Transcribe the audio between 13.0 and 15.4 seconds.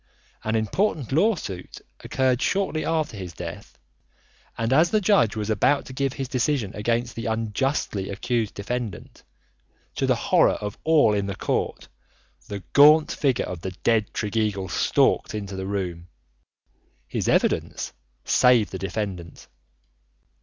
figure of the dead Tregeagle stalked